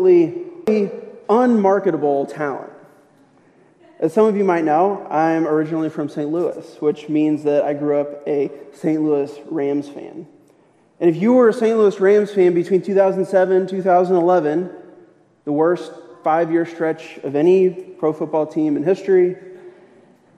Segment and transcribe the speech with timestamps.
[0.00, 0.90] absolutely
[1.28, 2.72] unmarketable talent.
[3.98, 6.30] As some of you might know, I'm originally from St.
[6.30, 9.02] Louis, which means that I grew up a St.
[9.02, 10.26] Louis Rams fan.
[11.00, 11.76] And if you were a St.
[11.76, 14.70] Louis Rams fan between 2007 2011,
[15.44, 15.92] the worst
[16.24, 19.36] five year stretch of any pro football team in history,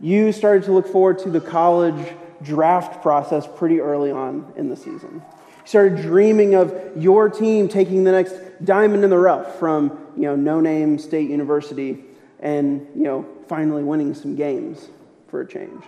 [0.01, 4.77] you started to look forward to the college draft process pretty early on in the
[4.77, 5.23] season.
[5.63, 8.35] You started dreaming of your team taking the next
[8.65, 12.05] diamond in the rough from you know, no name state university
[12.41, 14.89] and you know, finally winning some games
[15.29, 15.83] for a change.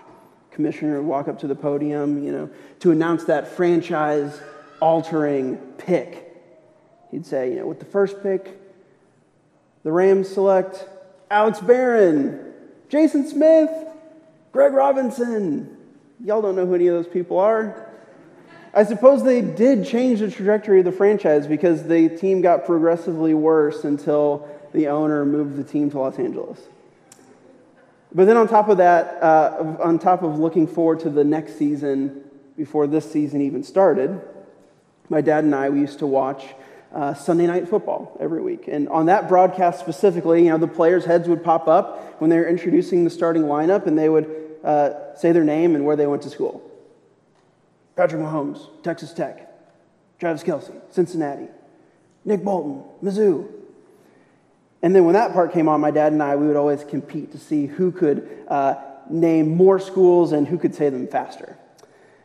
[0.51, 2.49] Commissioner would walk up to the podium, you know,
[2.81, 4.41] to announce that franchise
[4.81, 6.41] altering pick.
[7.11, 8.61] He'd say, you know, with the first pick,
[9.83, 10.87] the Rams select
[11.31, 12.53] Alex Barron,
[12.89, 13.71] Jason Smith,
[14.53, 15.77] Greg Robinson.
[16.25, 17.94] Y'all don't know who any of those people are.
[18.77, 23.33] I suppose they did change the trajectory of the franchise because the team got progressively
[23.33, 26.59] worse until the owner moved the team to Los Angeles.
[28.13, 31.57] But then, on top of that, uh, on top of looking forward to the next
[31.57, 32.25] season
[32.57, 34.21] before this season even started,
[35.09, 36.45] my dad and I, we used to watch
[36.93, 38.67] uh, Sunday night football every week.
[38.67, 42.39] And on that broadcast specifically, you know, the players' heads would pop up when they
[42.39, 44.31] were introducing the starting lineup and they would
[44.65, 46.71] uh, say their name and where they went to school.
[47.97, 49.51] Patrick Mahomes, Texas Tech.
[50.19, 51.49] Travis Kelce, Cincinnati.
[52.25, 53.51] Nick Bolton, Mizzou.
[54.83, 57.33] And then when that part came on, my dad and I, we would always compete
[57.33, 58.77] to see who could uh,
[59.11, 61.57] name more schools and who could say them faster.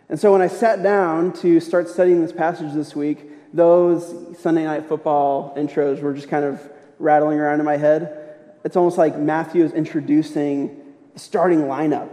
[0.10, 4.64] And so when I sat down to start studying this passage this week, those Sunday
[4.64, 6.62] night football intros were just kind of
[7.00, 8.36] rattling around in my head.
[8.64, 10.82] It's almost like Matthew is introducing
[11.14, 12.10] the starting lineup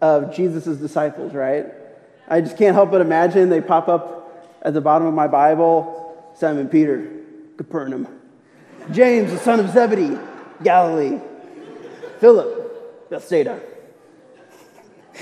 [0.00, 1.66] of Jesus' disciples, right?
[2.28, 6.32] I just can't help but imagine they pop up at the bottom of my Bible
[6.34, 7.10] Simon Peter,
[7.56, 8.06] Capernaum.
[8.92, 10.16] James, the son of Zebedee,
[10.62, 11.20] Galilee.
[12.20, 13.60] Philip, Bethsaida.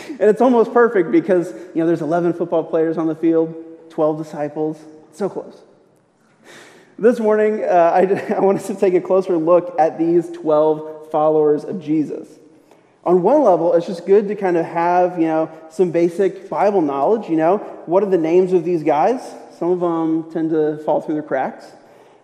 [0.09, 3.55] And it's almost perfect because, you know, there's 11 football players on the field,
[3.91, 4.79] 12 disciples.
[5.13, 5.63] So close.
[6.99, 11.11] This morning, uh, I, I want us to take a closer look at these 12
[11.11, 12.29] followers of Jesus.
[13.07, 16.83] On one level, it's just good to kind of have, you know, some basic Bible
[16.83, 17.59] knowledge, you know.
[17.87, 19.23] What are the names of these guys?
[19.61, 21.67] Some of them tend to fall through the cracks.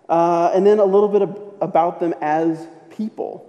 [0.08, 3.48] Uh, and then a little bit of, about them as people.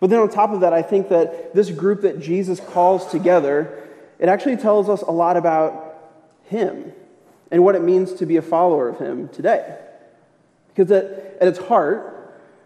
[0.00, 3.86] But then on top of that, I think that this group that Jesus calls together,
[4.18, 6.12] it actually tells us a lot about
[6.44, 6.92] him
[7.50, 9.76] and what it means to be a follower of him today.
[10.68, 11.04] Because at,
[11.42, 12.14] at its heart,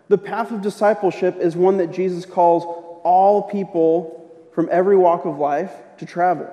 [0.09, 5.39] the path of discipleship is one that Jesus calls all people from every walk of
[5.39, 6.51] life to travel.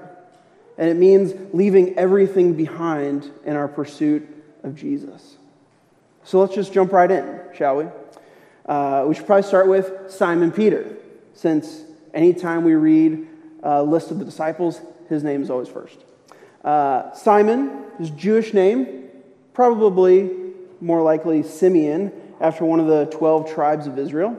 [0.77, 4.27] And it means leaving everything behind in our pursuit
[4.63, 5.37] of Jesus.
[6.23, 7.85] So let's just jump right in, shall we?
[8.65, 10.95] Uh, we should probably start with Simon Peter,
[11.33, 11.83] since
[12.13, 13.27] anytime we read
[13.63, 14.79] a list of the disciples,
[15.09, 15.97] his name is always first.
[16.63, 19.09] Uh, Simon, his Jewish name,
[19.53, 20.29] probably
[20.81, 24.37] more likely Simeon, after one of the 12 tribes of Israel.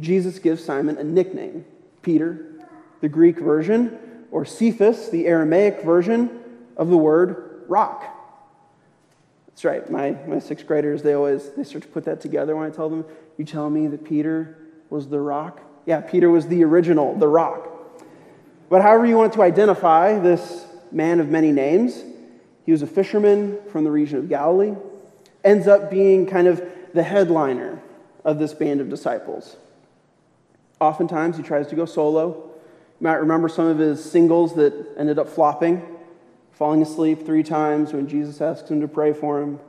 [0.00, 1.64] Jesus gives Simon a nickname,
[2.02, 2.46] Peter,
[3.00, 3.98] the Greek version,
[4.30, 6.40] or Cephas, the Aramaic version
[6.76, 8.04] of the word rock.
[9.48, 9.88] That's right.
[9.90, 12.88] My, my sixth graders, they always they start to put that together when I tell
[12.88, 13.04] them,
[13.36, 14.56] you tell me that Peter
[14.88, 15.60] was the rock?
[15.84, 17.68] Yeah, Peter was the original, the rock.
[18.70, 22.02] But however you want to identify this man of many names.
[22.64, 24.74] He was a fisherman from the region of Galilee,
[25.42, 26.62] ends up being kind of
[26.94, 27.82] the headliner
[28.24, 29.56] of this band of disciples.
[30.82, 32.50] Oftentimes, he tries to go solo.
[33.00, 35.80] You might remember some of his singles that ended up flopping,
[36.50, 39.60] falling asleep three times when Jesus asks him to pray for him,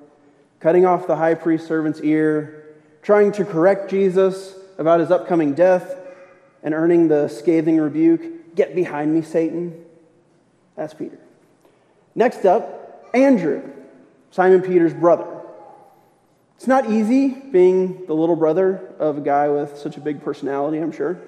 [0.59, 5.95] cutting off the high priest servant's ear, trying to correct Jesus about his upcoming death,
[6.63, 9.83] and earning the scathing rebuke Get behind me, Satan.
[10.75, 11.17] That's Peter.
[12.15, 13.63] Next up, Andrew,
[14.31, 15.32] Simon Peter's brother.
[16.63, 20.77] It's not easy being the little brother of a guy with such a big personality,
[20.77, 21.19] I'm sure.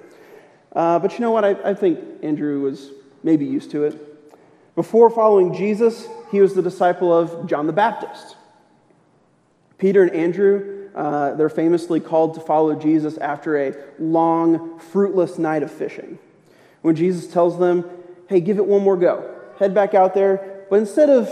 [0.71, 1.43] Uh, but you know what?
[1.43, 2.91] I, I think Andrew was
[3.21, 4.33] maybe used to it.
[4.75, 8.37] Before following Jesus, he was the disciple of John the Baptist.
[9.77, 15.63] Peter and Andrew, uh, they're famously called to follow Jesus after a long, fruitless night
[15.63, 16.17] of fishing.
[16.81, 17.83] When Jesus tells them,
[18.29, 21.29] hey, give it one more go head back out there, but instead of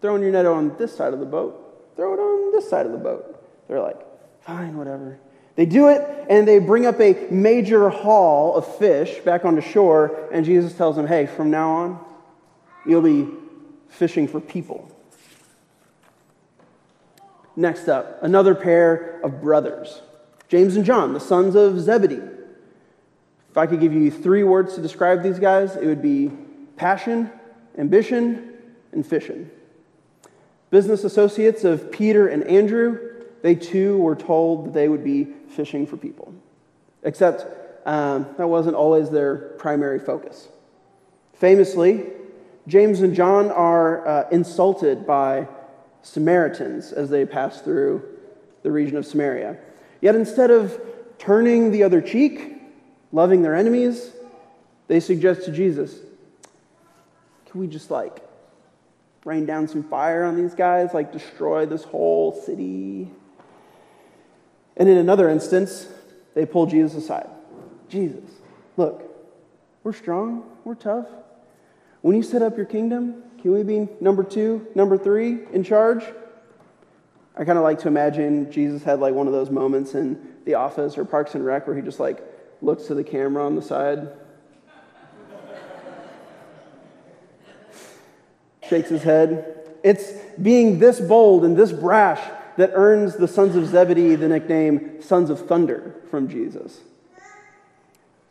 [0.00, 1.66] throwing your net on this side of the boat,
[1.98, 3.44] throw it on this side of the boat.
[3.66, 3.98] They're like,
[4.42, 5.18] fine, whatever.
[5.56, 6.00] They do it,
[6.30, 10.94] and they bring up a major haul of fish back onto shore, and Jesus tells
[10.94, 12.04] them, hey, from now on,
[12.86, 13.26] you'll be
[13.88, 14.88] fishing for people.
[17.56, 20.00] Next up, another pair of brothers,
[20.46, 22.22] James and John, the sons of Zebedee.
[23.50, 26.30] If I could give you three words to describe these guys, it would be
[26.76, 27.32] passion,
[27.76, 28.52] ambition,
[28.92, 29.50] and fishing.
[30.70, 32.98] Business associates of Peter and Andrew,
[33.42, 36.34] they too were told that they would be fishing for people.
[37.02, 40.48] Except um, that wasn't always their primary focus.
[41.34, 42.04] Famously,
[42.66, 45.48] James and John are uh, insulted by
[46.02, 48.02] Samaritans as they pass through
[48.62, 49.56] the region of Samaria.
[50.00, 50.78] Yet instead of
[51.18, 52.60] turning the other cheek,
[53.10, 54.12] loving their enemies,
[54.86, 55.98] they suggest to Jesus,
[57.46, 58.27] can we just like
[59.28, 63.10] rain down some fire on these guys, like destroy this whole city?
[64.76, 65.86] And in another instance,
[66.34, 67.28] they pull Jesus aside.
[67.88, 68.24] Jesus,
[68.78, 69.04] look,
[69.84, 71.06] we're strong, we're tough.
[72.00, 76.04] When you set up your kingdom, can we be number two, number three in charge?
[77.36, 80.54] I kind of like to imagine Jesus had like one of those moments in The
[80.54, 82.22] Office or Parks and Rec where he just like
[82.62, 84.08] looks to the camera on the side,
[88.68, 89.54] shakes his head.
[89.82, 92.20] It's being this bold and this brash
[92.56, 96.80] that earns the sons of Zebedee the nickname Sons of Thunder from Jesus.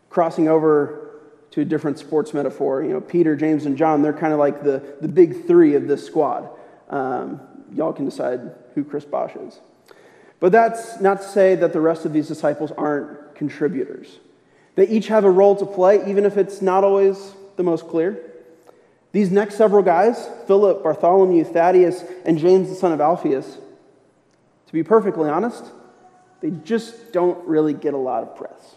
[0.09, 4.33] Crossing over to a different sports metaphor, you know, Peter, James, and John, they're kind
[4.33, 6.49] of like the, the big three of this squad.
[6.89, 7.39] Um,
[7.73, 8.41] y'all can decide
[8.75, 9.59] who Chris Bosh is.
[10.39, 14.19] But that's not to say that the rest of these disciples aren't contributors.
[14.75, 18.26] They each have a role to play, even if it's not always the most clear.
[19.11, 23.57] These next several guys, Philip, Bartholomew, Thaddeus, and James the son of Alphaeus,
[24.67, 25.65] to be perfectly honest,
[26.41, 28.75] they just don't really get a lot of press.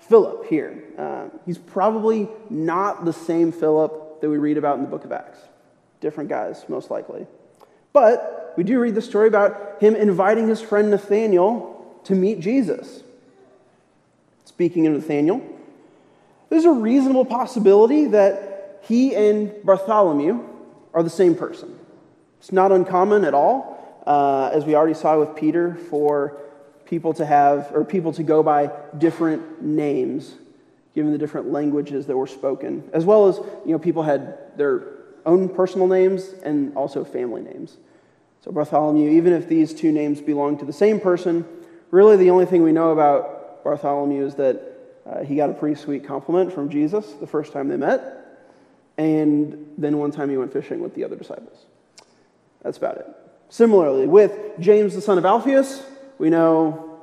[0.00, 4.90] Philip here, uh, he's probably not the same Philip that we read about in the
[4.90, 5.38] book of Acts.
[6.00, 7.26] Different guys, most likely.
[7.92, 13.02] But we do read the story about him inviting his friend Nathaniel to meet Jesus.
[14.44, 15.42] Speaking of Nathaniel,
[16.48, 18.55] there's a reasonable possibility that
[18.86, 20.44] he and Bartholomew
[20.94, 21.78] are the same person.
[22.38, 26.38] It's not uncommon at all, uh, as we already saw with Peter, for
[26.84, 30.34] people to have, or people to go by different names,
[30.94, 34.84] given the different languages that were spoken, as well as, you know, people had their
[35.24, 37.76] own personal names and also family names.
[38.42, 41.44] So Bartholomew, even if these two names belong to the same person,
[41.90, 44.62] really the only thing we know about Bartholomew is that
[45.04, 48.25] uh, he got a pretty sweet compliment from Jesus the first time they met,
[48.98, 51.66] and then one time he went fishing with the other disciples.
[52.62, 53.06] That's about it.
[53.48, 55.84] Similarly, with James the son of Alphaeus,
[56.18, 57.00] we know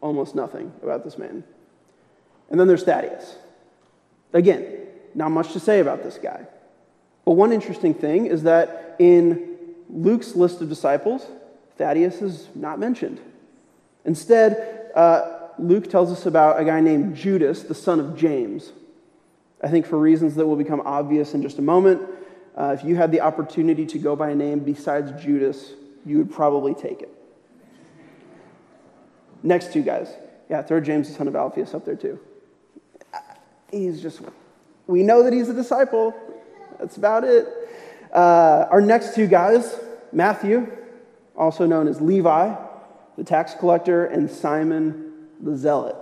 [0.00, 1.44] almost nothing about this man.
[2.50, 3.36] And then there's Thaddeus.
[4.32, 6.46] Again, not much to say about this guy.
[7.24, 9.56] But one interesting thing is that in
[9.88, 11.26] Luke's list of disciples,
[11.76, 13.20] Thaddeus is not mentioned.
[14.04, 18.72] Instead, uh, Luke tells us about a guy named Judas, the son of James.
[19.62, 22.02] I think for reasons that will become obvious in just a moment,
[22.56, 25.72] uh, if you had the opportunity to go by a name besides Judas,
[26.04, 27.12] you would probably take it.
[29.42, 30.08] Next two guys.
[30.48, 32.18] Yeah, throw James, the son of Alphaeus, up there too.
[33.70, 34.20] He's just,
[34.86, 36.14] we know that he's a disciple.
[36.78, 37.46] That's about it.
[38.12, 39.78] Uh, our next two guys,
[40.12, 40.72] Matthew,
[41.36, 42.54] also known as Levi,
[43.16, 45.96] the tax collector, and Simon the zealot.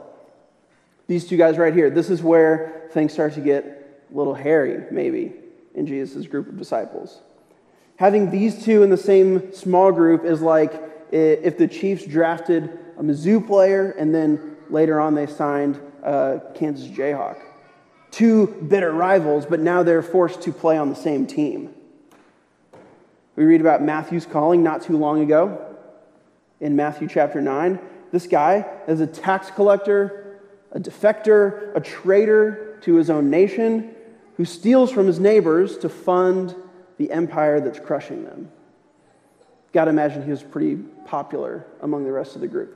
[1.09, 4.85] These two guys right here, this is where things start to get a little hairy,
[4.91, 5.35] maybe,
[5.75, 7.21] in Jesus' group of disciples.
[7.97, 10.73] Having these two in the same small group is like
[11.13, 12.65] if the Chiefs drafted
[12.97, 17.39] a Mizzou player and then later on they signed a Kansas Jayhawk.
[18.11, 21.75] Two bitter rivals, but now they're forced to play on the same team.
[23.37, 25.77] We read about Matthew's calling not too long ago
[26.61, 27.79] in Matthew chapter 9.
[28.11, 30.41] This guy is a tax collector,
[30.73, 33.95] a defector, a traitor to his own nation
[34.37, 36.55] who steals from his neighbors to fund
[36.99, 38.51] the empire that's crushing them.
[39.73, 42.75] Got to imagine he was pretty popular among the rest of the group.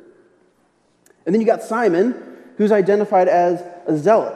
[1.25, 2.15] And then you got Simon,
[2.57, 4.35] who's identified as a zealot.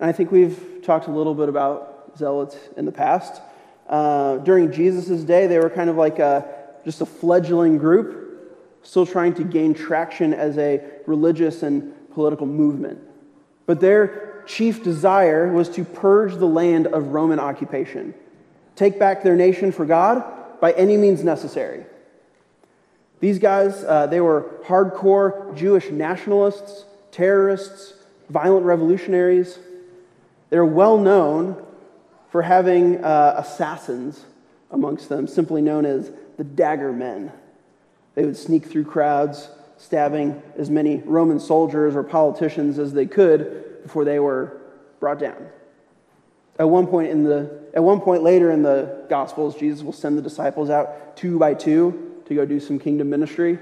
[0.00, 3.40] And I think we've talked a little bit about zealots in the past.
[3.88, 6.46] Uh, during Jesus' day, they were kind of like a,
[6.84, 12.98] just a fledgling group, still trying to gain traction as a religious and political movement.
[13.66, 18.14] But their chief desire was to purge the land of Roman occupation,
[18.74, 20.24] take back their nation for God
[20.60, 21.84] by any means necessary.
[23.20, 27.94] These guys, uh, they were hardcore Jewish nationalists, terrorists,
[28.28, 29.58] violent revolutionaries.
[30.48, 31.64] They're well known
[32.30, 34.24] for having uh, assassins
[34.72, 37.30] amongst them, simply known as the Dagger Men.
[38.16, 43.69] They would sneak through crowds, stabbing as many Roman soldiers or politicians as they could
[43.90, 44.56] before they were
[45.00, 45.48] brought down.
[46.60, 50.16] At one point in the at one point later in the Gospels, Jesus will send
[50.16, 53.58] the disciples out two by two to go do some kingdom ministry.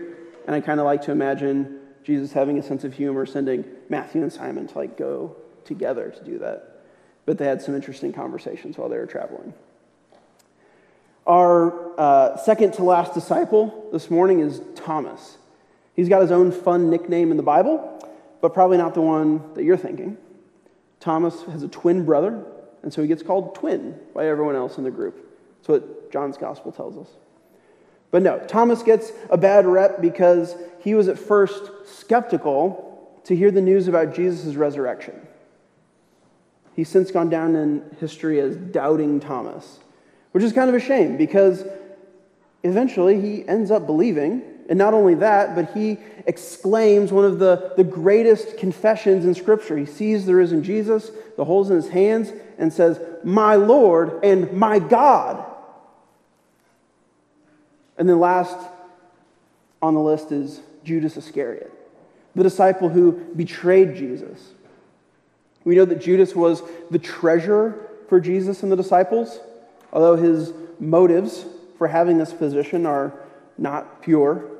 [0.47, 4.21] And I kind of like to imagine Jesus having a sense of humor, sending Matthew
[4.21, 6.83] and Simon to like go together to do that.
[7.25, 9.55] But they had some interesting conversations while they were traveling.
[11.27, 15.39] Our uh, second to last disciple this morning is Thomas.
[15.95, 17.98] He's got his own fun nickname in the Bible,
[18.41, 20.17] but probably not the one that you're thinking.
[21.01, 22.45] Thomas has a twin brother,
[22.83, 25.17] and so he gets called twin by everyone else in the group.
[25.59, 27.13] That's what John's gospel tells us.
[28.11, 33.51] But no, Thomas gets a bad rep because he was at first skeptical to hear
[33.51, 35.15] the news about Jesus' resurrection.
[36.75, 39.81] He's since gone down in history as doubting Thomas
[40.33, 41.65] which is kind of a shame because
[42.63, 44.43] eventually he ends up believing.
[44.69, 49.79] And not only that, but he exclaims one of the, the greatest confessions in Scripture.
[49.79, 54.53] He sees the risen Jesus, the holes in his hands, and says, My Lord and
[54.53, 55.45] my God.
[57.97, 58.57] And then last
[59.81, 61.73] on the list is Judas Iscariot,
[62.35, 64.53] the disciple who betrayed Jesus.
[65.65, 69.41] We know that Judas was the treasurer for Jesus and the disciples.
[69.93, 71.47] Although his motives
[71.79, 73.15] for having this position are
[73.57, 74.58] not pure,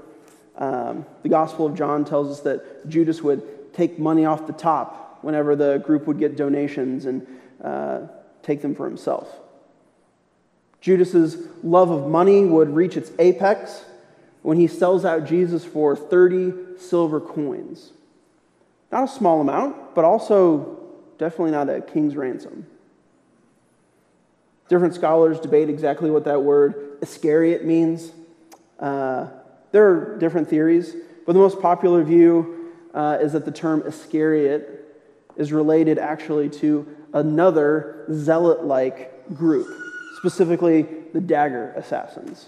[0.59, 5.19] um, the Gospel of John tells us that Judas would take money off the top
[5.23, 7.27] whenever the group would get donations and
[7.63, 8.01] uh,
[8.43, 9.29] take them for himself.
[10.81, 13.85] Judas's love of money would reach its apex
[14.43, 17.93] when he sells out Jesus for 30 silver coins.
[18.91, 20.79] Not a small amount, but also
[21.19, 22.67] definitely not a king's ransom.
[24.69, 28.13] Different scholars debate exactly what that word Iscariot means.
[28.79, 29.29] Uh,
[29.73, 30.95] there are different theories,
[31.27, 34.79] but the most popular view uh, is that the term Iscariot
[35.37, 39.69] is related actually to another zealot like group,
[40.17, 40.83] specifically
[41.13, 42.47] the dagger assassins.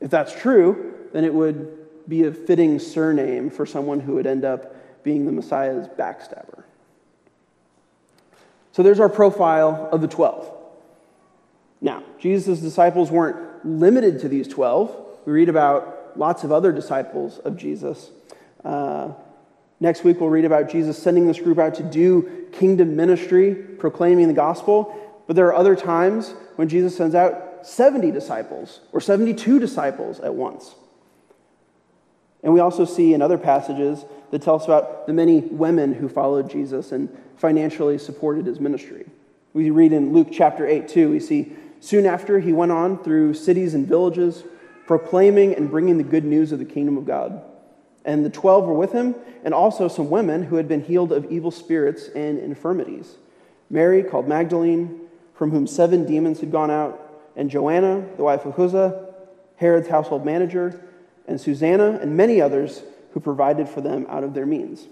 [0.00, 4.44] If that's true, then it would be a fitting surname for someone who would end
[4.44, 6.64] up being the Messiah's backstabber.
[8.72, 10.52] So there's our profile of the 12.
[11.80, 14.96] Now, Jesus' disciples weren't limited to these 12.
[15.26, 18.10] We read about lots of other disciples of Jesus.
[18.64, 19.12] Uh,
[19.80, 24.28] next week, we'll read about Jesus sending this group out to do kingdom ministry, proclaiming
[24.28, 25.00] the gospel.
[25.26, 30.34] But there are other times when Jesus sends out 70 disciples or 72 disciples at
[30.34, 30.74] once.
[32.42, 36.08] And we also see in other passages that tell us about the many women who
[36.08, 39.06] followed Jesus and financially supported his ministry.
[39.54, 41.52] We read in Luke chapter 8, too, we see
[41.84, 44.42] Soon after, he went on through cities and villages,
[44.86, 47.42] proclaiming and bringing the good news of the kingdom of God.
[48.04, 49.14] And the twelve were with him,
[49.44, 53.16] and also some women who had been healed of evil spirits and infirmities
[53.70, 55.00] Mary, called Magdalene,
[55.34, 57.00] from whom seven demons had gone out,
[57.34, 59.12] and Joanna, the wife of Chuza,
[59.56, 60.80] Herod's household manager,
[61.26, 64.86] and Susanna, and many others who provided for them out of their means.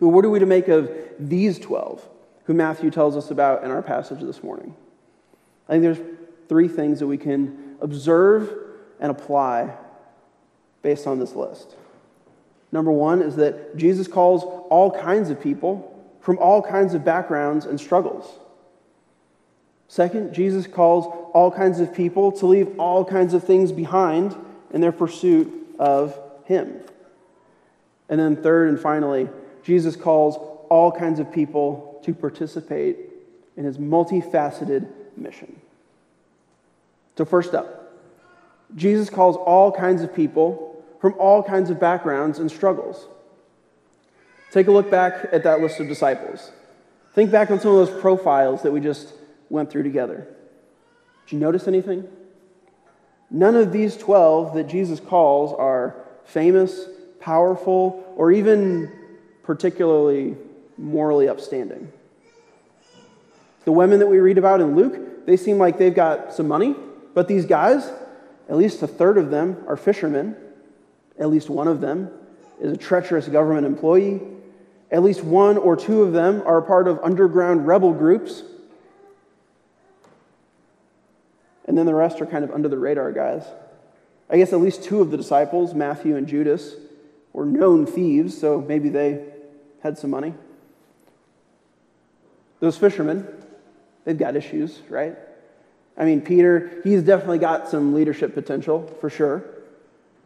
[0.00, 2.08] But what are we to make of these 12
[2.44, 4.74] who Matthew tells us about in our passage this morning?
[5.68, 6.00] I think there's
[6.48, 8.50] three things that we can observe
[8.98, 9.76] and apply
[10.80, 11.76] based on this list.
[12.70, 15.88] Number one is that Jesus calls all kinds of people
[16.20, 18.38] from all kinds of backgrounds and struggles.
[19.88, 24.34] Second, Jesus calls all kinds of people to leave all kinds of things behind
[24.72, 26.80] in their pursuit of Him.
[28.08, 29.28] And then, third and finally,
[29.62, 30.36] Jesus calls
[30.70, 32.96] all kinds of people to participate
[33.56, 35.60] in His multifaceted mission.
[37.16, 37.92] So, first up,
[38.74, 43.06] Jesus calls all kinds of people from all kinds of backgrounds and struggles.
[44.50, 46.52] Take a look back at that list of disciples.
[47.14, 49.12] Think back on some of those profiles that we just
[49.50, 50.26] went through together.
[51.26, 52.08] Did you notice anything?
[53.30, 56.86] None of these 12 that Jesus calls are famous,
[57.20, 58.92] powerful, or even
[59.42, 60.36] particularly
[60.78, 61.92] morally upstanding.
[63.64, 66.74] The women that we read about in Luke, they seem like they've got some money,
[67.14, 67.90] but these guys,
[68.48, 70.36] at least a third of them are fishermen.
[71.18, 72.10] At least one of them
[72.60, 74.20] is a treacherous government employee.
[74.90, 78.42] At least one or two of them are part of underground rebel groups.
[81.66, 83.44] And then the rest are kind of under the radar guys.
[84.28, 86.74] I guess at least two of the disciples, Matthew and Judas,
[87.32, 89.24] were known thieves, so maybe they
[89.82, 90.34] had some money.
[92.60, 93.26] Those fishermen,
[94.04, 95.16] they've got issues, right?
[95.96, 99.44] I mean, Peter, he's definitely got some leadership potential, for sure.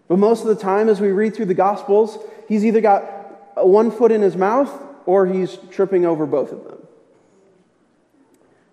[0.08, 2.18] But most of the time, as we read through the Gospels,
[2.48, 4.70] he's either got one foot in his mouth
[5.06, 6.78] or he's tripping over both of them.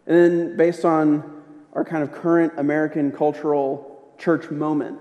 [0.06, 1.42] And then, based on
[1.74, 5.00] our kind of current American cultural church moment,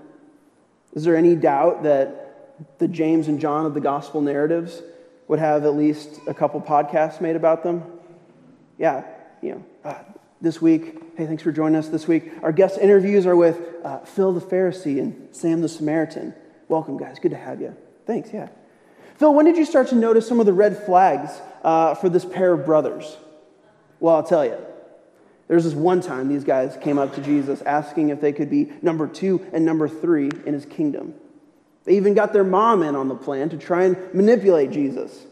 [0.93, 4.81] is there any doubt that the James and John of the Gospel narratives
[5.27, 7.83] would have at least a couple podcasts made about them?
[8.77, 9.03] Yeah,
[9.41, 9.95] you know,
[10.43, 12.29] this week, hey, thanks for joining us this week.
[12.43, 16.35] Our guest interviews are with uh, Phil the Pharisee and Sam the Samaritan.
[16.67, 17.17] Welcome, guys.
[17.17, 17.77] Good to have you.
[18.05, 18.49] Thanks, yeah.
[19.15, 21.31] Phil, when did you start to notice some of the red flags
[21.63, 23.15] uh, for this pair of brothers?
[24.01, 24.57] Well, I'll tell you.
[25.47, 28.73] There's this one time these guys came up to Jesus asking if they could be
[28.81, 31.13] number two and number three in his kingdom.
[31.85, 35.25] They even got their mom in on the plan to try and manipulate Jesus.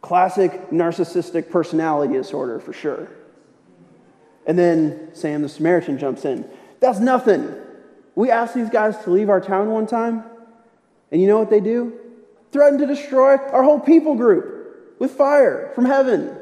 [0.00, 3.08] Classic narcissistic personality disorder for sure.
[4.46, 6.48] And then Sam the Samaritan jumps in.
[6.80, 7.52] That's nothing.
[8.14, 10.24] We asked these guys to leave our town one time,
[11.12, 11.98] and you know what they do?
[12.50, 16.34] Threaten to destroy our whole people group with fire from heaven.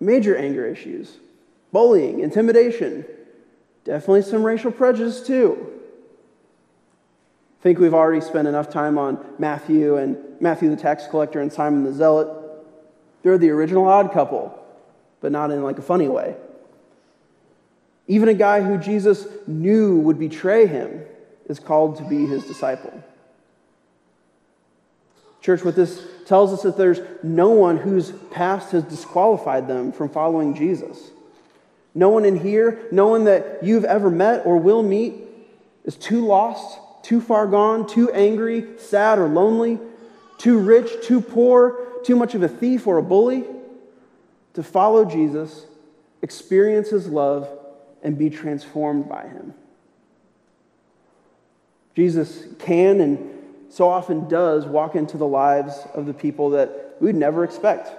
[0.00, 1.16] Major anger issues,
[1.72, 3.04] bullying, intimidation,
[3.84, 5.72] definitely some racial prejudice too.
[7.60, 11.52] I think we've already spent enough time on Matthew and Matthew the tax collector and
[11.52, 12.28] Simon the zealot.
[13.22, 14.58] They're the original odd couple,
[15.20, 16.36] but not in like a funny way.
[18.08, 21.02] Even a guy who Jesus knew would betray him
[21.46, 22.92] is called to be his disciple.
[25.40, 29.92] Church, what this tells us is that there's no one whose past has disqualified them
[29.92, 31.10] from following Jesus.
[31.94, 35.14] No one in here, no one that you've ever met or will meet,
[35.84, 39.78] is too lost, too far gone, too angry, sad, or lonely,
[40.36, 43.44] too rich, too poor, too much of a thief or a bully
[44.54, 45.66] to follow Jesus,
[46.22, 47.48] experience his love,
[48.06, 49.52] and be transformed by him.
[51.96, 53.32] Jesus can and
[53.68, 57.90] so often does walk into the lives of the people that we'd never expect,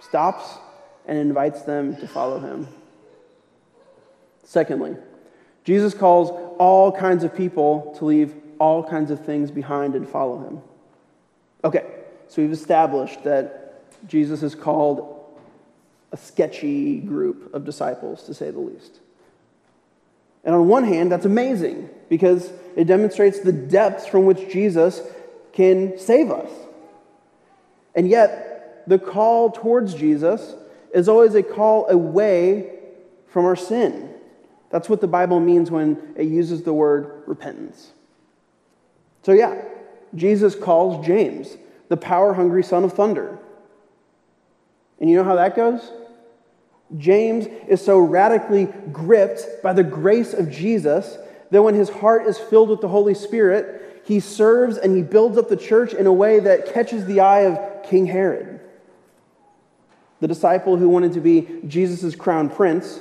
[0.00, 0.58] stops
[1.06, 2.66] and invites them to follow him.
[4.42, 4.96] Secondly,
[5.62, 10.40] Jesus calls all kinds of people to leave all kinds of things behind and follow
[10.40, 10.60] him.
[11.62, 11.86] Okay,
[12.26, 15.12] so we've established that Jesus has called
[16.10, 18.98] a sketchy group of disciples, to say the least.
[20.44, 25.00] And on one hand, that's amazing because it demonstrates the depths from which Jesus
[25.52, 26.50] can save us.
[27.94, 30.54] And yet, the call towards Jesus
[30.92, 32.78] is always a call away
[33.28, 34.12] from our sin.
[34.70, 37.92] That's what the Bible means when it uses the word repentance.
[39.22, 39.62] So, yeah,
[40.14, 41.56] Jesus calls James
[41.88, 43.38] the power hungry son of thunder.
[44.98, 45.90] And you know how that goes?
[46.98, 51.16] James is so radically gripped by the grace of Jesus
[51.50, 55.38] that when his heart is filled with the Holy Spirit, he serves and he builds
[55.38, 58.60] up the church in a way that catches the eye of King Herod.
[60.20, 63.00] The disciple who wanted to be Jesus' crown prince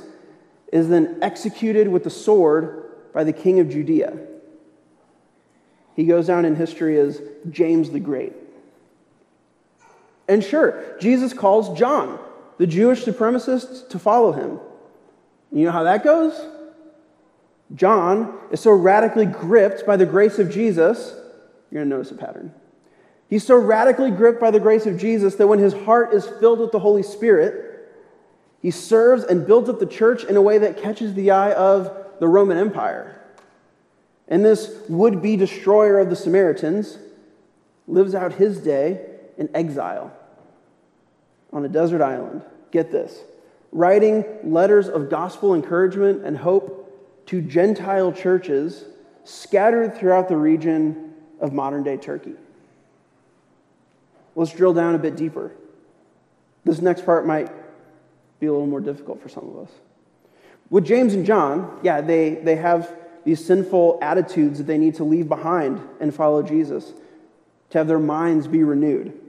[0.72, 4.18] is then executed with the sword by the king of Judea.
[5.96, 8.34] He goes down in history as James the Great.
[10.28, 12.18] And sure, Jesus calls John,
[12.62, 14.60] the Jewish supremacists to follow him.
[15.52, 16.40] You know how that goes?
[17.74, 21.12] John is so radically gripped by the grace of Jesus,
[21.72, 22.54] you're going to notice a pattern.
[23.28, 26.60] He's so radically gripped by the grace of Jesus that when his heart is filled
[26.60, 27.92] with the Holy Spirit,
[28.62, 31.92] he serves and builds up the church in a way that catches the eye of
[32.20, 33.20] the Roman Empire.
[34.28, 37.00] And this would be destroyer of the Samaritans
[37.88, 39.04] lives out his day
[39.36, 40.16] in exile
[41.54, 43.20] on a desert island get this,
[43.72, 46.78] writing letters of gospel encouragement and hope
[47.28, 48.86] to Gentile churches
[49.24, 52.34] scattered throughout the region of modern day Turkey.
[54.36, 55.52] Let's drill down a bit deeper.
[56.64, 57.50] This next part might
[58.40, 59.72] be a little more difficult for some of us.
[60.70, 65.04] With James and John, yeah, they, they have these sinful attitudes that they need to
[65.04, 66.94] leave behind and follow Jesus,
[67.72, 69.21] to have their minds be renewed.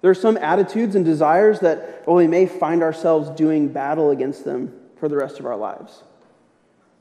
[0.00, 4.44] There are some attitudes and desires that, well, we may find ourselves doing battle against
[4.44, 6.02] them for the rest of our lives.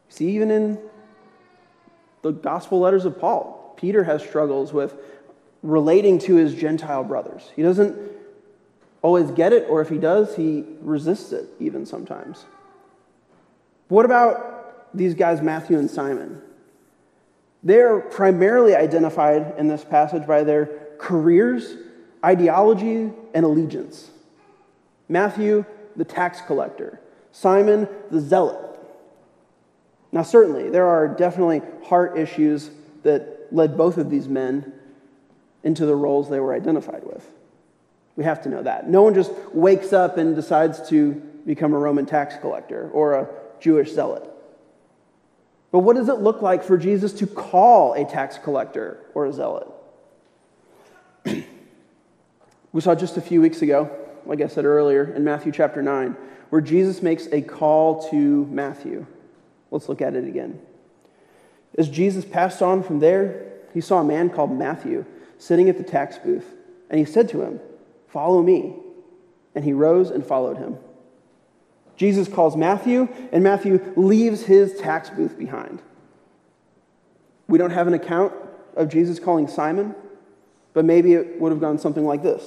[0.10, 0.80] See, even in
[2.22, 4.96] the gospel letters of Paul, Peter has struggles with
[5.64, 7.50] relating to his Gentile brothers.
[7.56, 7.98] He doesn't
[9.02, 12.46] always get it, or if he does, he resists it even sometimes.
[13.88, 16.42] What about these guys, Matthew and Simon?
[17.64, 21.76] They're primarily identified in this passage by their careers
[22.24, 24.10] ideology and allegiance.
[25.08, 27.00] Matthew, the tax collector.
[27.32, 28.66] Simon, the zealot.
[30.12, 32.72] Now, certainly, there are definitely heart issues
[33.04, 34.74] that led both of these men
[35.64, 37.26] into the roles they were identified with.
[38.16, 38.90] We have to know that.
[38.90, 41.14] No one just wakes up and decides to
[41.46, 43.28] become a Roman tax collector or a
[43.60, 44.24] Jewish zealot.
[45.72, 49.34] But what does it look like for Jesus to call a tax collector or a
[49.34, 49.68] zealot?
[52.72, 53.90] we saw just a few weeks ago,
[54.26, 56.16] like I said earlier, in Matthew chapter 9,
[56.50, 59.06] where Jesus makes a call to Matthew.
[59.72, 60.60] Let's look at it again.
[61.78, 65.06] As Jesus passed on from there, he saw a man called Matthew
[65.38, 66.46] sitting at the tax booth,
[66.90, 67.60] and he said to him,
[68.08, 68.76] Follow me.
[69.56, 70.78] And he rose and followed him.
[71.96, 75.82] Jesus calls Matthew, and Matthew leaves his tax booth behind.
[77.48, 78.34] We don't have an account
[78.76, 79.96] of Jesus calling Simon,
[80.74, 82.44] but maybe it would have gone something like this.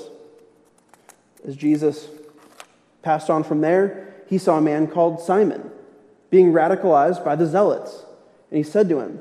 [1.46, 2.08] As Jesus
[3.02, 5.70] passed on from there, he saw a man called Simon
[6.30, 8.04] being radicalized by the zealots.
[8.50, 9.20] And he said to him,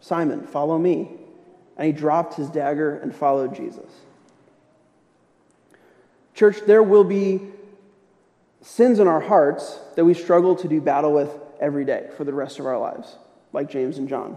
[0.00, 1.10] Simon, follow me.
[1.76, 3.90] And he dropped his dagger and followed Jesus.
[6.34, 7.40] Church, there will be
[8.60, 12.32] sins in our hearts that we struggle to do battle with every day for the
[12.32, 13.16] rest of our lives,
[13.52, 14.36] like James and John.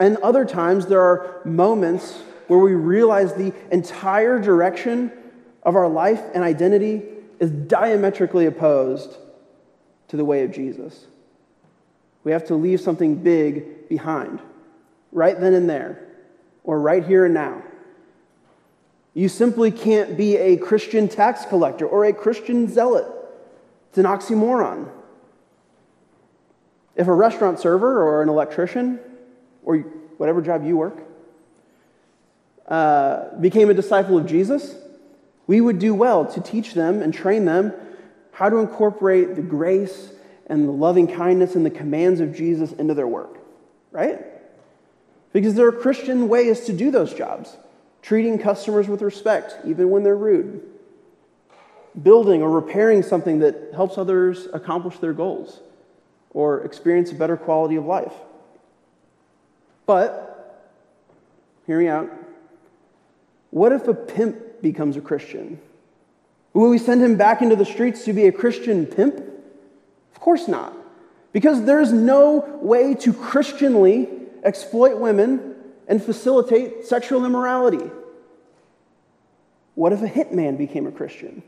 [0.00, 5.12] And other times, there are moments where we realize the entire direction
[5.62, 7.02] of our life and identity
[7.40, 9.16] is diametrically opposed
[10.08, 11.06] to the way of Jesus.
[12.22, 14.40] We have to leave something big behind,
[15.12, 16.06] right then and there,
[16.64, 17.62] or right here and now.
[19.14, 23.06] You simply can't be a Christian tax collector or a Christian zealot.
[23.90, 24.90] It's an oxymoron.
[26.96, 28.98] If a restaurant server or an electrician
[29.64, 29.78] or
[30.18, 30.98] whatever job you work
[32.68, 34.74] uh, became a disciple of Jesus,
[35.46, 37.72] we would do well to teach them and train them
[38.32, 40.10] how to incorporate the grace
[40.46, 43.38] and the loving kindness and the commands of Jesus into their work,
[43.92, 44.24] right?
[45.32, 47.56] Because there are Christian ways to do those jobs
[48.02, 50.62] treating customers with respect, even when they're rude,
[52.02, 55.60] building or repairing something that helps others accomplish their goals
[56.30, 58.12] or experience a better quality of life.
[59.86, 60.70] But,
[61.66, 62.10] hear me out,
[63.50, 65.60] what if a pimp becomes a Christian?
[66.52, 69.18] Will we send him back into the streets to be a Christian pimp?
[69.18, 70.74] Of course not.
[71.32, 74.08] Because there's no way to Christianly
[74.44, 75.56] exploit women
[75.88, 77.90] and facilitate sexual immorality.
[79.74, 81.42] What if a hitman became a Christian?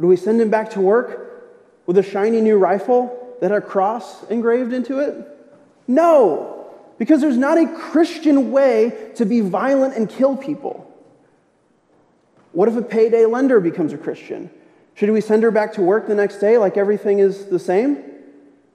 [0.00, 1.50] Do we send him back to work
[1.86, 5.26] with a shiny new rifle that had a cross engraved into it?
[5.86, 6.57] No,
[6.98, 10.84] because there's not a Christian way to be violent and kill people.
[12.52, 14.50] What if a payday lender becomes a Christian?
[14.94, 18.02] Should we send her back to work the next day like everything is the same?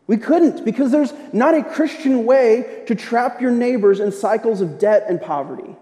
[0.07, 4.79] We couldn't because there's not a Christian way to trap your neighbors in cycles of
[4.79, 5.75] debt and poverty.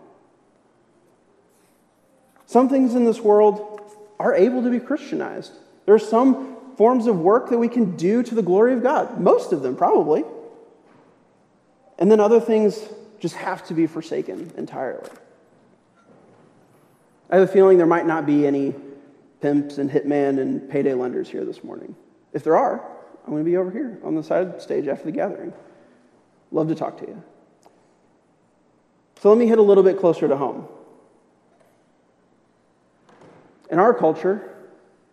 [2.47, 3.81] Some things in this world
[4.19, 5.53] are able to be Christianized.
[5.85, 9.19] There are some forms of work that we can do to the glory of God,
[9.19, 10.23] most of them probably.
[12.01, 12.83] And then other things
[13.19, 15.07] just have to be forsaken entirely.
[17.29, 18.73] I have a feeling there might not be any
[19.39, 21.95] pimps and hitmen and payday lenders here this morning.
[22.33, 22.83] If there are,
[23.23, 25.53] I'm going to be over here on the side stage after the gathering.
[26.51, 27.23] Love to talk to you.
[29.21, 30.67] So let me hit a little bit closer to home.
[33.69, 34.51] In our culture,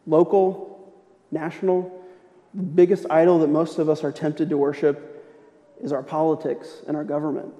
[0.06, 0.90] local,
[1.30, 2.02] national,
[2.54, 5.17] the biggest idol that most of us are tempted to worship
[5.82, 7.54] is our politics and our government.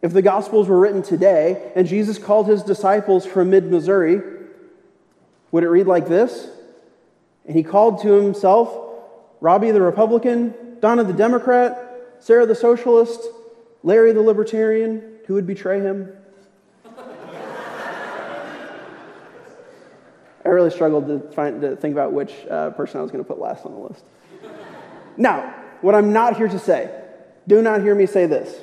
[0.00, 4.20] If the Gospels were written today and Jesus called his disciples from mid Missouri,
[5.50, 6.48] would it read like this?
[7.46, 8.72] And he called to himself
[9.40, 13.20] Robbie the Republican, Donna the Democrat, Sarah the Socialist,
[13.82, 16.12] Larry the Libertarian, who would betray him?
[20.44, 23.28] I really struggled to, find, to think about which uh, person I was going to
[23.28, 24.04] put last on the list.
[25.16, 26.90] now, what I'm not here to say,
[27.48, 28.54] do not hear me say this,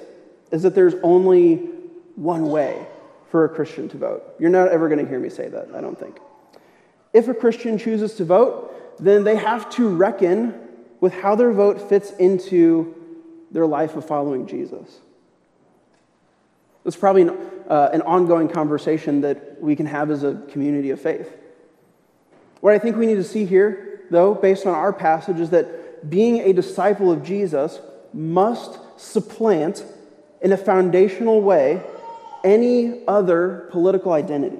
[0.52, 1.56] is that there's only
[2.15, 2.88] one way
[3.30, 4.24] for a Christian to vote.
[4.39, 6.19] You're not ever going to hear me say that, I don't think.
[7.13, 8.71] If a Christian chooses to vote,
[9.04, 10.54] then they have to reckon
[11.02, 12.95] with how their vote fits into
[13.52, 15.00] their life of following Jesus.
[16.86, 17.32] It's probably an,
[17.67, 21.36] uh, an ongoing conversation that we can have as a community of faith.
[22.62, 26.10] What I think we need to see here, though, based on our passage, is that
[26.10, 27.80] being a disciple of Jesus
[28.15, 29.86] must supplant,
[30.41, 31.82] in a foundational way,
[32.43, 34.60] any other political identity.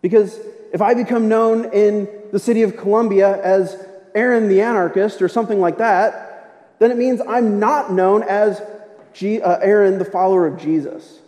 [0.00, 0.38] Because
[0.72, 5.60] if I become known in the city of Columbia as Aaron the anarchist or something
[5.60, 8.62] like that, then it means I'm not known as
[9.12, 11.18] G- uh, Aaron, the follower of Jesus.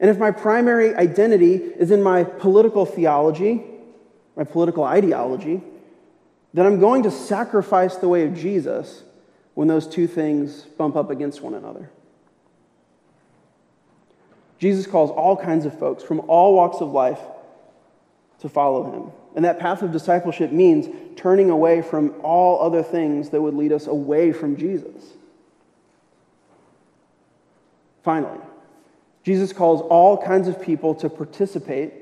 [0.00, 3.64] And if my primary identity is in my political theology,
[4.36, 5.60] my political ideology,
[6.54, 9.02] then I'm going to sacrifice the way of Jesus
[9.54, 11.90] when those two things bump up against one another.
[14.58, 17.20] Jesus calls all kinds of folks from all walks of life
[18.40, 19.12] to follow him.
[19.36, 23.72] And that path of discipleship means turning away from all other things that would lead
[23.72, 25.04] us away from Jesus.
[28.02, 28.38] Finally,
[29.22, 31.92] Jesus calls all kinds of people to participate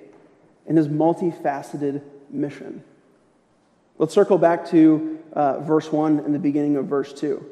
[0.66, 2.84] in his multifaceted mission.
[3.98, 7.44] Let's circle back to uh, verse 1 and the beginning of verse 2.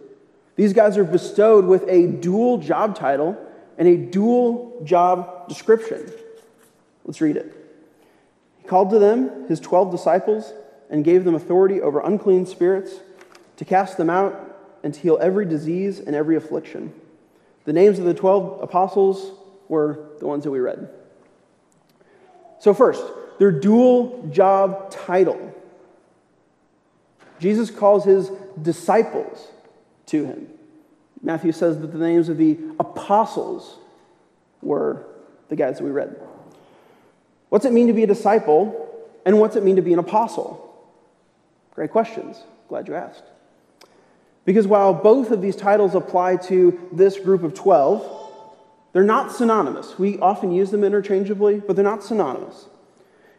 [0.56, 3.36] These guys are bestowed with a dual job title
[3.78, 6.10] and a dual job description.
[7.04, 7.52] Let's read it.
[8.58, 10.52] He called to them his 12 disciples
[10.90, 12.92] and gave them authority over unclean spirits
[13.56, 16.92] to cast them out and to heal every disease and every affliction.
[17.64, 19.32] The names of the 12 apostles
[19.68, 20.88] were the ones that we read.
[22.58, 23.02] So, first,
[23.38, 25.54] their dual job title.
[27.44, 28.30] Jesus calls his
[28.62, 29.48] disciples
[30.06, 30.48] to him.
[31.22, 33.76] Matthew says that the names of the apostles
[34.62, 35.04] were
[35.50, 36.18] the guys that we read.
[37.50, 38.88] What's it mean to be a disciple,
[39.26, 40.74] and what's it mean to be an apostle?
[41.74, 42.42] Great questions.
[42.70, 43.24] Glad you asked.
[44.46, 48.10] Because while both of these titles apply to this group of 12,
[48.94, 49.98] they're not synonymous.
[49.98, 52.68] We often use them interchangeably, but they're not synonymous.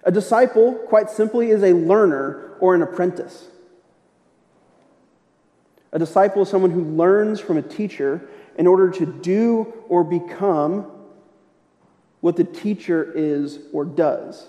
[0.04, 3.48] A disciple, quite simply, is a learner or an apprentice.
[5.96, 8.22] A disciple is someone who learns from a teacher
[8.58, 10.92] in order to do or become
[12.20, 14.46] what the teacher is or does.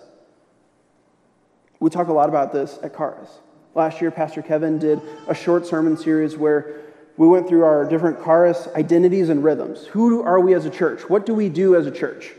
[1.78, 3.30] We talk a lot about this at Charis.
[3.76, 6.80] Last year, Pastor Kevin did a short sermon series where
[7.16, 9.86] we went through our different Charis identities and rhythms.
[9.86, 11.08] Who are we as a church?
[11.08, 12.32] What do we do as a church?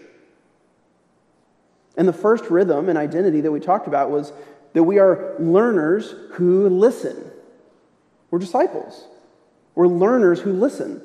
[1.95, 4.33] And the first rhythm and identity that we talked about was
[4.73, 7.15] that we are learners who listen.
[8.37, 9.03] We're disciples.
[9.73, 11.01] We're learners who listen.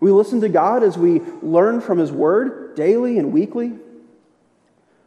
[0.00, 3.74] We listen to God as we learn from His Word daily and weekly.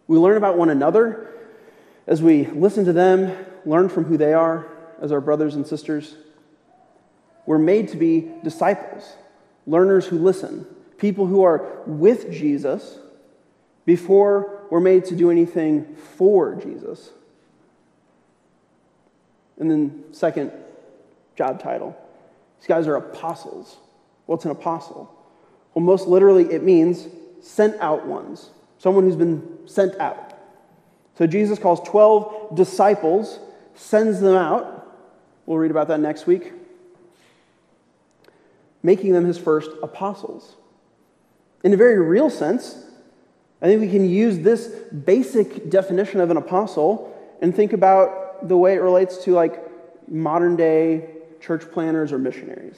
[0.06, 1.28] We learn about one another
[2.06, 4.68] as we listen to them, learn from who they are
[5.02, 6.14] as our brothers and sisters.
[7.48, 9.16] We're made to be disciples,
[9.66, 10.68] learners who listen,
[11.00, 13.00] people who are with Jesus
[13.88, 17.10] before we're made to do anything for Jesus.
[19.58, 20.52] And then, second,
[21.36, 21.96] job title.
[22.60, 23.78] These guys are apostles.
[24.26, 25.14] What's an apostle?
[25.74, 27.08] Well, most literally, it means
[27.42, 30.34] sent out ones, someone who's been sent out.
[31.18, 33.40] So Jesus calls 12 disciples,
[33.76, 34.98] sends them out.
[35.46, 36.54] We'll read about that next week.
[38.82, 40.56] Making them his first apostles.
[41.64, 42.86] In a very real sense,
[43.62, 48.58] I think we can use this basic definition of an apostle and think about the
[48.58, 49.62] way it relates to like
[50.10, 51.15] modern day
[51.46, 52.78] church planners or missionaries.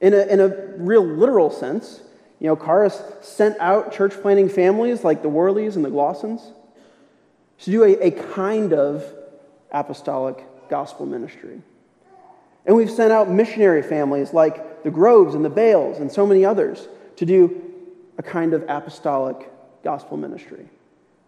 [0.00, 2.00] In a, in a real literal sense,
[2.38, 6.40] you know, Charis sent out church planting families like the Worleys and the Glossons
[7.58, 9.04] to do a, a kind of
[9.70, 11.60] apostolic gospel ministry.
[12.64, 16.44] And we've sent out missionary families like the Groves and the Bales and so many
[16.44, 17.62] others to do
[18.16, 19.50] a kind of apostolic
[19.84, 20.66] gospel ministry.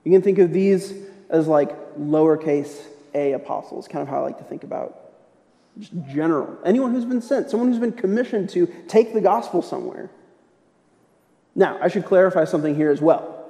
[0.04, 0.94] You can think of these
[1.28, 5.01] as like lowercase a apostles, kind of how I like to think about
[5.78, 6.58] just general.
[6.64, 10.10] Anyone who's been sent, someone who's been commissioned to take the gospel somewhere.
[11.54, 13.46] Now, I should clarify something here as well.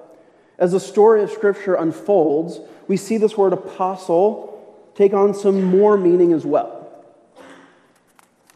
[0.59, 4.49] As the story of Scripture unfolds, we see this word apostle
[4.95, 6.89] take on some more meaning as well.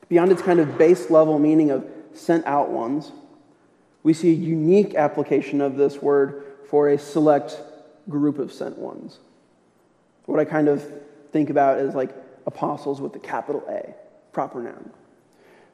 [0.09, 3.13] Beyond its kind of base level meaning of sent out ones,
[4.03, 7.61] we see a unique application of this word for a select
[8.09, 9.19] group of sent ones.
[10.27, 10.85] What I kind of
[11.33, 12.15] think about is like
[12.47, 13.95] apostles with the capital A,
[14.33, 14.91] proper noun.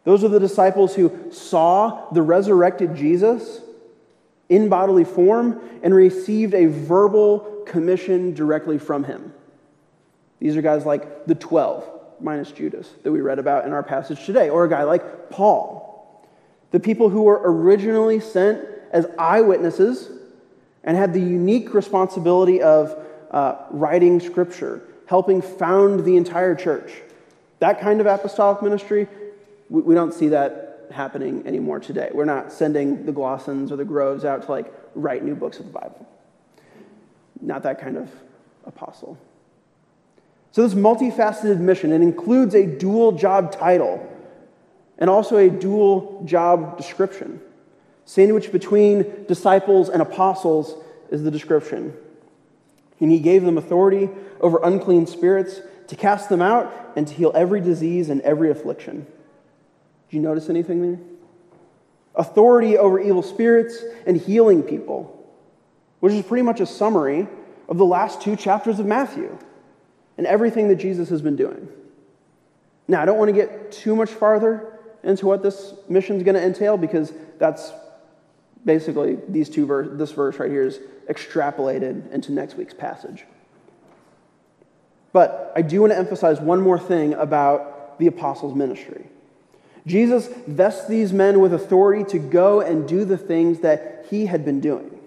[0.05, 3.61] Those are the disciples who saw the resurrected Jesus
[4.49, 9.33] in bodily form and received a verbal commission directly from him.
[10.41, 11.89] These are guys like the 12,
[12.21, 15.89] minus Judas, that we read about in our passage today, or a guy like Paul.
[16.73, 20.11] The people who were originally sent as eyewitnesses
[20.83, 22.97] and had the unique responsibility of
[23.31, 26.93] uh, writing scripture, helping found the entire church.
[27.59, 29.09] That kind of apostolic ministry,
[29.69, 32.11] we, we don't see that happening anymore today.
[32.13, 35.67] We're not sending the Glossons or the Groves out to like write new books of
[35.67, 36.07] the Bible.
[37.41, 38.11] Not that kind of
[38.67, 39.19] apostle.
[40.53, 44.07] So, this multifaceted mission, it includes a dual job title
[44.99, 47.41] and also a dual job description.
[48.05, 50.75] Sandwiched between disciples and apostles
[51.11, 51.97] is the description.
[53.03, 54.09] And he gave them authority
[54.41, 59.07] over unclean spirits to cast them out and to heal every disease and every affliction.
[60.09, 61.01] Did you notice anything there?
[62.15, 65.29] Authority over evil spirits and healing people,
[65.99, 67.27] which is pretty much a summary
[67.69, 69.37] of the last two chapters of Matthew
[70.17, 71.69] and everything that Jesus has been doing.
[72.87, 76.37] Now, I don't want to get too much farther into what this mission is going
[76.37, 77.73] to entail because that's
[78.65, 83.25] basically these two verse, this verse right here is extrapolated into next week's passage.
[85.13, 89.07] But I do want to emphasize one more thing about the apostles' ministry.
[89.87, 94.45] Jesus vests these men with authority to go and do the things that he had
[94.45, 94.99] been doing.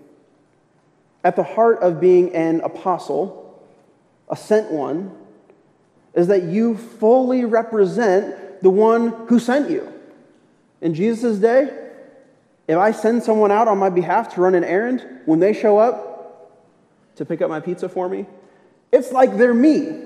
[1.24, 3.63] At the heart of being an apostle,
[4.30, 5.15] a sent one,
[6.13, 9.91] is that you fully represent the one who sent you.
[10.82, 11.85] In Jesus' day,
[12.67, 15.78] if I send someone out on my behalf to run an errand, when they show
[15.78, 16.51] up
[17.15, 18.25] to pick up my pizza for me,
[18.91, 20.04] it's like they're me.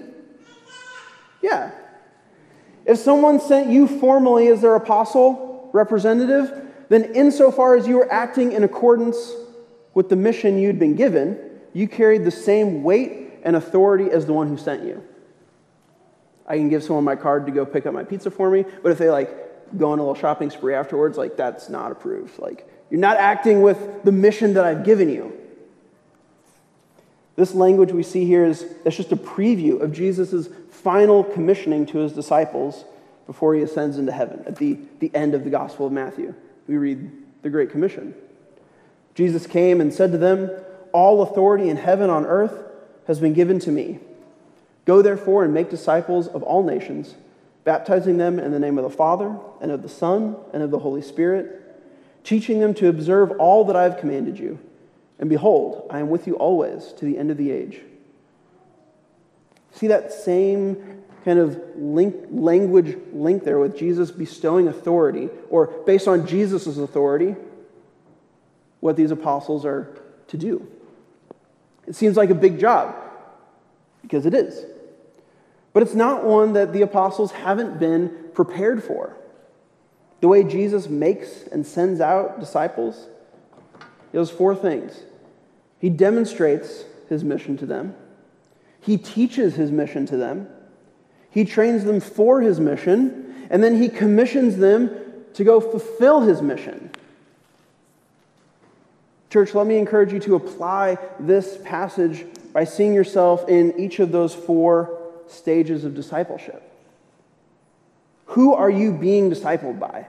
[1.42, 1.72] Yeah.
[2.86, 8.52] If someone sent you formally as their apostle representative, then insofar as you were acting
[8.52, 9.32] in accordance
[9.94, 11.40] with the mission you'd been given,
[11.74, 15.04] you carried the same weight and authority as the one who sent you.
[16.48, 18.92] I can give someone my card to go pick up my pizza for me, but
[18.92, 19.30] if they like
[19.78, 22.40] go on a little shopping spree afterwards, like that's not approved.
[22.40, 25.34] Like you're not acting with the mission that I've given you.
[27.36, 32.00] This language we see here is that's just a preview of Jesus' final commissioning to
[32.00, 32.84] his disciples
[33.28, 36.34] before he ascends into heaven at the, the end of the Gospel of Matthew.
[36.68, 38.14] We read the Great Commission.
[39.16, 40.50] Jesus came and said to them,
[40.92, 42.64] All authority in heaven on earth
[43.08, 44.00] has been given to me.
[44.86, 47.16] Go therefore and make disciples of all nations,
[47.64, 50.80] baptizing them in the name of the Father, and of the Son, and of the
[50.80, 51.56] Holy Spirit,
[52.24, 54.60] teaching them to observe all that I have commanded you.
[55.20, 57.82] And behold, I am with you always to the end of the age.
[59.72, 66.08] See that same kind of link, language link there with Jesus bestowing authority, or based
[66.08, 67.36] on Jesus' authority,
[68.80, 69.94] what these apostles are
[70.28, 70.66] to do.
[71.86, 72.96] It seems like a big job,
[74.02, 74.66] because it is.
[75.74, 79.16] But it's not one that the apostles haven't been prepared for.
[80.22, 83.08] The way Jesus makes and sends out disciples,
[84.12, 85.04] does four things.
[85.80, 87.96] He demonstrates his mission to them,
[88.82, 90.48] he teaches his mission to them,
[91.30, 94.90] he trains them for his mission, and then he commissions them
[95.34, 96.92] to go fulfill his mission.
[99.30, 104.12] Church, let me encourage you to apply this passage by seeing yourself in each of
[104.12, 104.99] those four
[105.30, 106.64] stages of discipleship.
[108.28, 110.08] Who are you being discipled by?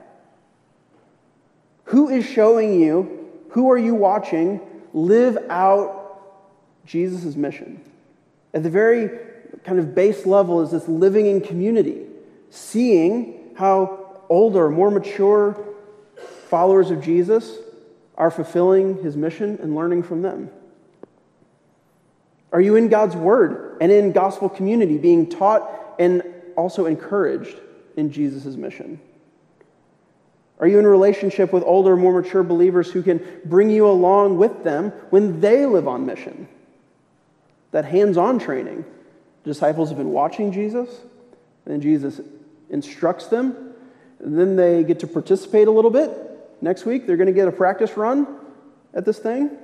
[1.85, 4.61] Who is showing you, who are you watching
[4.93, 6.21] live out
[6.85, 7.81] Jesus' mission?
[8.53, 9.09] At the very
[9.63, 12.05] kind of base level is this living in community,
[12.49, 15.59] seeing how older, more mature
[16.47, 17.57] followers of Jesus
[18.17, 20.49] are fulfilling his mission and learning from them?
[22.51, 26.23] Are you in God's word and in gospel community being taught and
[26.55, 27.55] also encouraged
[27.95, 28.99] in Jesus' mission?
[30.59, 34.63] Are you in relationship with older, more mature believers who can bring you along with
[34.63, 36.47] them when they live on mission?
[37.71, 38.85] That hands on training.
[39.43, 40.87] disciples have been watching Jesus,
[41.65, 42.21] and Jesus
[42.69, 43.73] instructs them,
[44.19, 46.11] and then they get to participate a little bit,
[46.61, 48.27] next week they're going to get a practice run
[48.93, 49.57] at this thing.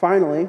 [0.00, 0.48] Finally,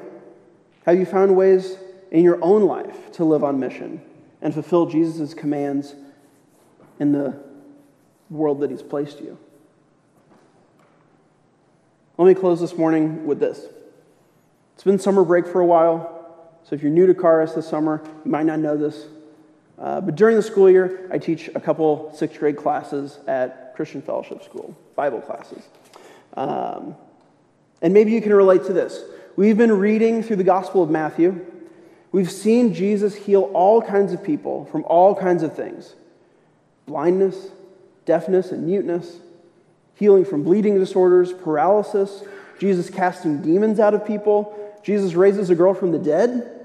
[0.86, 1.76] have you found ways
[2.10, 4.02] in your own life to live on mission
[4.42, 5.94] and fulfill Jesus' commands
[7.02, 7.38] in the
[8.30, 9.38] world that He's placed you?
[12.18, 13.66] Let me close this morning with this.
[14.76, 18.02] It's been summer break for a while, so if you're new to Charis this summer,
[18.24, 19.06] you might not know this.
[19.78, 24.02] Uh, but during the school year, I teach a couple sixth grade classes at Christian
[24.02, 25.62] Fellowship School, Bible classes.
[26.36, 26.96] Um,
[27.82, 29.04] and maybe you can relate to this.
[29.38, 31.46] We've been reading through the Gospel of Matthew.
[32.12, 35.96] We've seen Jesus heal all kinds of people from all kinds of things.
[36.86, 37.48] Blindness,
[38.06, 39.20] deafness, and muteness,
[39.96, 42.24] healing from bleeding disorders, paralysis,
[42.60, 46.58] Jesus casting demons out of people, Jesus raises a girl from the dead.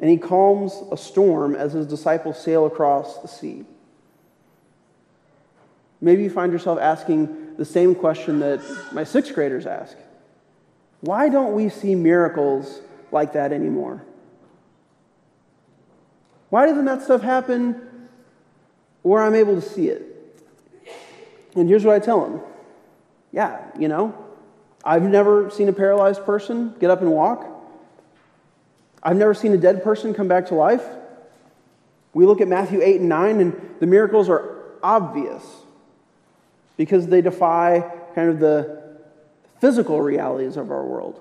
[0.00, 3.64] And he calms a storm as his disciples sail across the sea.
[6.00, 8.60] Maybe you find yourself asking the same question that
[8.92, 9.96] my sixth graders ask
[11.02, 12.80] Why don't we see miracles
[13.10, 14.02] like that anymore?
[16.48, 18.08] Why doesn't that stuff happen
[19.02, 20.02] where I'm able to see it?
[21.56, 22.40] And here's what I tell them
[23.32, 24.14] Yeah, you know,
[24.84, 27.46] I've never seen a paralyzed person get up and walk.
[29.02, 30.84] I've never seen a dead person come back to life.
[32.14, 35.44] We look at Matthew 8 and 9, and the miracles are obvious
[36.76, 37.80] because they defy
[38.14, 38.81] kind of the
[39.62, 41.20] physical realities of our world.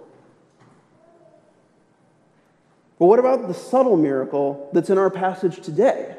[2.97, 6.15] But what about the subtle miracle that's in our passage today?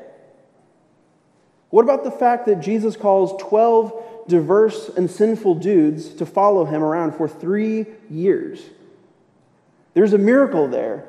[1.71, 6.85] What about the fact that Jesus calls 12 diverse and sinful dudes to follow him
[6.85, 8.63] around for three years?
[9.95, 11.05] There's a miracle there,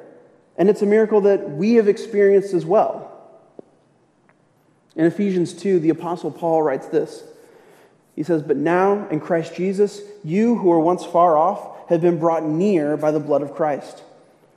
[0.58, 3.12] and it's a miracle that we have experienced as well.
[4.96, 7.24] In Ephesians 2, the Apostle Paul writes this.
[8.16, 12.20] He says, But now, in Christ Jesus, you who were once far off have been
[12.20, 14.04] brought near by the blood of Christ.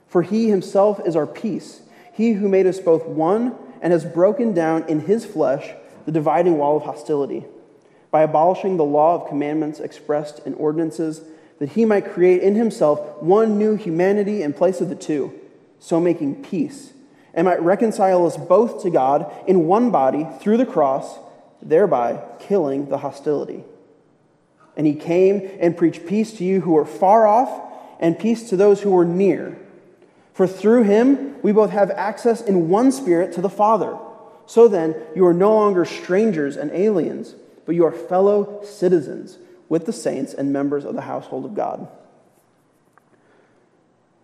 [0.07, 1.81] For he himself is our peace,
[2.13, 5.71] he who made us both one and has broken down in his flesh
[6.05, 7.45] the dividing wall of hostility,
[8.11, 11.21] by abolishing the law of commandments expressed in ordinances,
[11.59, 15.33] that he might create in himself one new humanity in place of the two,
[15.79, 16.93] so making peace
[17.37, 21.19] and might reconcile us both to God in one body through the cross,
[21.61, 23.63] thereby killing the hostility.
[24.75, 28.55] And he came and preached peace to you who are far off and peace to
[28.55, 29.57] those who are near.
[30.33, 33.97] For through him we both have access in one spirit to the Father.
[34.45, 37.35] So then, you are no longer strangers and aliens,
[37.65, 39.37] but you are fellow citizens
[39.67, 41.87] with the saints and members of the household of God.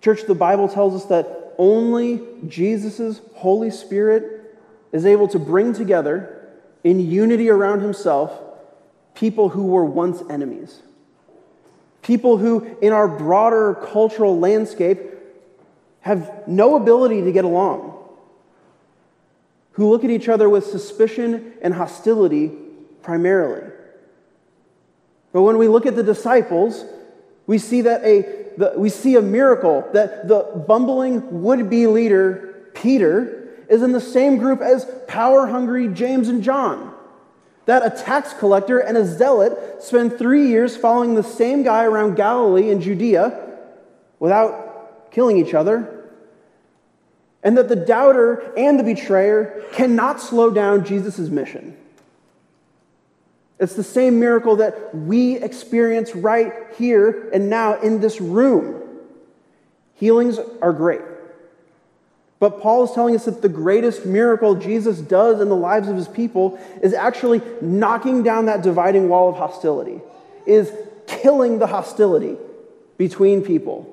[0.01, 4.57] Church, the Bible tells us that only Jesus' Holy Spirit
[4.91, 6.42] is able to bring together
[6.83, 8.31] in unity around himself
[9.15, 10.81] people who were once enemies.
[12.01, 14.99] People who, in our broader cultural landscape,
[16.01, 17.97] have no ability to get along.
[19.73, 22.51] Who look at each other with suspicion and hostility
[23.01, 23.71] primarily.
[25.31, 26.85] But when we look at the disciples,
[27.47, 32.69] we see that a the, we see a miracle that the bumbling would be leader,
[32.75, 36.93] Peter, is in the same group as power hungry James and John.
[37.65, 42.15] That a tax collector and a zealot spend three years following the same guy around
[42.15, 43.39] Galilee and Judea
[44.19, 46.09] without killing each other.
[47.41, 51.77] And that the doubter and the betrayer cannot slow down Jesus' mission.
[53.59, 58.81] It's the same miracle that we experience right here and now in this room.
[59.95, 61.01] Healings are great.
[62.43, 65.95] But Paul is telling us that the greatest miracle Jesus does in the lives of
[65.95, 70.01] his people is actually knocking down that dividing wall of hostility,
[70.45, 70.69] is
[71.07, 72.35] killing the hostility
[72.97, 73.87] between people.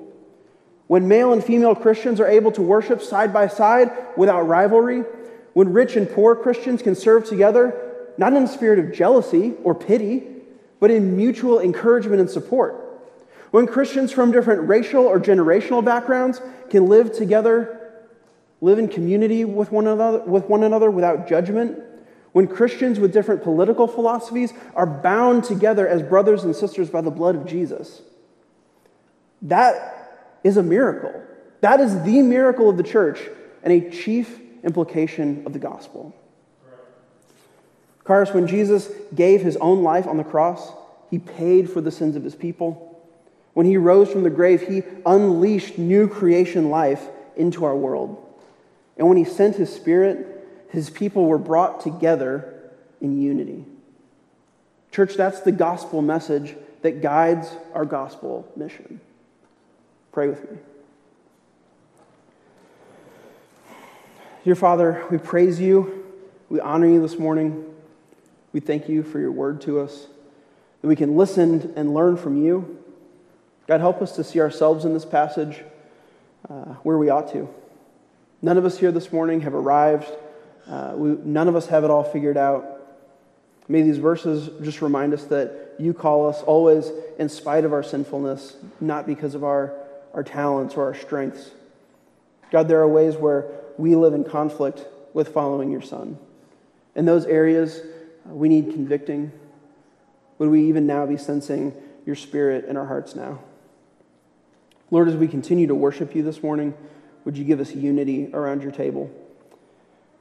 [0.87, 5.05] When male and female Christians are able to worship side by side without rivalry,
[5.53, 7.73] when rich and poor Christians can serve together
[8.17, 10.23] not in a spirit of jealousy or pity,
[10.81, 12.75] but in mutual encouragement and support.
[13.51, 17.77] When Christians from different racial or generational backgrounds can live together,
[18.61, 21.79] live in community with one another, with one another without judgment,
[22.31, 27.11] when Christians with different political philosophies are bound together as brothers and sisters by the
[27.11, 28.01] blood of Jesus,
[29.41, 31.13] that is a miracle.
[31.61, 33.19] That is the miracle of the church
[33.63, 36.15] and a chief implication of the gospel.
[38.07, 40.71] Charis, when Jesus gave his own life on the cross,
[41.09, 42.87] he paid for the sins of his people.
[43.53, 48.30] When he rose from the grave, he unleashed new creation life into our world.
[49.01, 52.53] And when he sent his spirit, his people were brought together
[53.01, 53.65] in unity.
[54.91, 59.01] Church, that's the gospel message that guides our gospel mission.
[60.11, 60.59] Pray with me.
[64.43, 66.05] Dear Father, we praise you.
[66.49, 67.73] We honor you this morning.
[68.53, 70.05] We thank you for your word to us,
[70.83, 72.77] that we can listen and learn from you.
[73.65, 75.63] God, help us to see ourselves in this passage
[76.47, 77.49] uh, where we ought to.
[78.41, 80.09] None of us here this morning have arrived,
[80.67, 82.65] uh, we, none of us have it all figured out.
[83.67, 87.83] May these verses just remind us that you call us always in spite of our
[87.83, 89.73] sinfulness, not because of our,
[90.13, 91.51] our talents or our strengths.
[92.51, 93.45] God, there are ways where
[93.77, 96.17] we live in conflict with following your Son.
[96.95, 97.81] In those areas,
[98.25, 99.31] we need convicting.
[100.37, 101.73] Would we even now be sensing
[102.05, 103.39] your spirit in our hearts now?
[104.89, 106.73] Lord, as we continue to worship you this morning,
[107.25, 109.09] would you give us unity around your table?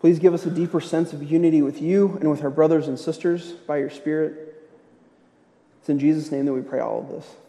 [0.00, 2.98] Please give us a deeper sense of unity with you and with our brothers and
[2.98, 4.68] sisters by your Spirit.
[5.80, 7.36] It's in Jesus' name that we pray all of this.